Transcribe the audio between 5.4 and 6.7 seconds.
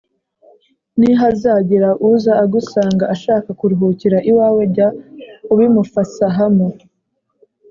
ubimufasahamo.